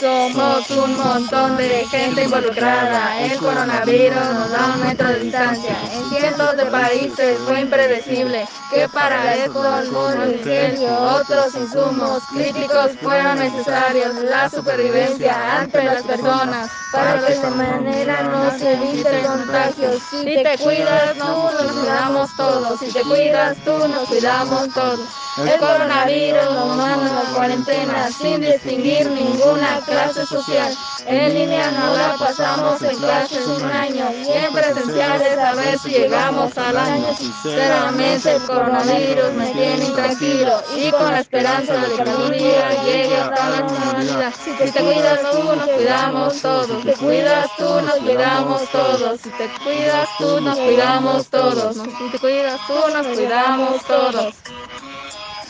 Somos 0.00 0.68
un 0.70 0.96
montón 0.96 1.56
de 1.56 1.86
gente 1.86 2.24
involucrada. 2.24 3.20
El 3.20 3.38
coronavirus 3.38 4.30
nos 4.34 4.50
da 4.50 4.74
un 4.74 4.80
metro 4.80 5.08
de 5.08 5.21
En 5.34 6.10
cientos 6.10 6.56
de 6.58 6.66
países 6.66 7.38
fue 7.46 7.60
impredecible 7.60 8.46
que 8.70 8.86
para 8.88 9.34
esto 9.34 9.62
gel 10.44 10.78
y 10.78 10.84
otros 10.84 11.54
insumos 11.54 12.22
críticos 12.34 12.90
fueron 13.00 13.38
necesarios. 13.38 14.14
La 14.24 14.50
supervivencia 14.50 15.62
entre 15.62 15.84
las 15.84 16.02
personas 16.02 16.70
para 16.92 17.26
que 17.26 17.34
de 17.34 17.50
manera 17.50 18.22
no 18.24 18.58
se 18.58 18.74
evite 18.74 19.20
el 19.20 19.26
contagio. 19.26 19.90
Si 20.10 20.22
te 20.22 20.58
cuidas, 20.58 21.14
tú 21.14 21.24
nos 21.24 21.72
cuidamos 21.72 22.36
todos. 22.36 22.78
Si 22.80 22.92
te 22.92 23.00
cuidas, 23.00 23.56
tú 23.64 23.88
nos 23.88 24.08
cuidamos 24.08 24.68
todos. 24.74 25.21
El 25.38 25.58
coronavirus 25.58 26.44
nos 26.52 26.76
manda 26.76 27.20
a 27.20 27.32
cuarentena 27.32 28.10
sin 28.10 28.42
distinguir 28.42 29.10
ninguna 29.10 29.80
clase 29.86 30.26
social. 30.26 30.76
En 31.06 31.32
línea 31.32 31.70
no 31.70 31.96
la 31.96 32.16
pasamos 32.18 32.82
en 32.82 32.98
clases 32.98 33.46
un 33.46 33.64
año 33.64 34.12
y 34.12 34.30
en 34.30 34.52
presenciales 34.52 35.38
a 35.38 35.54
ver 35.54 35.78
si 35.78 35.88
llegamos 35.88 36.56
al 36.58 36.76
año. 36.76 37.16
Sinceramente 37.16 38.32
el 38.36 38.42
coronavirus 38.42 39.32
me 39.32 39.46
tiene 39.52 39.86
intranquilo 39.86 40.62
y 40.76 40.90
con 40.90 41.10
la 41.10 41.20
esperanza 41.20 41.76
de 41.78 41.96
que 41.96 42.02
algún 42.02 42.32
día 42.32 42.82
llegue 42.84 43.16
hasta 43.16 43.48
la 43.48 43.60
normalidad. 43.60 44.34
Si 44.38 44.52
te 44.52 44.70
cuidas 44.70 45.20
tú, 45.32 45.42
nos 45.56 45.68
cuidamos 45.70 46.42
todos. 46.42 46.66
Si 46.66 46.86
te 46.88 46.92
cuidas 46.94 47.50
tú, 47.56 47.80
nos 47.80 47.94
cuidamos 47.94 48.70
todos. 48.70 49.20
Si 49.22 49.30
te 49.30 49.50
cuidas 49.64 50.08
tú, 50.18 50.40
nos 50.42 50.58
cuidamos 50.58 51.28
todos. 51.28 51.76
Si 51.76 52.10
te 52.10 52.18
cuidas 52.18 52.60
tú, 52.66 52.74
nos 52.92 53.06
cuidamos 53.06 53.84
todos. 53.86 54.34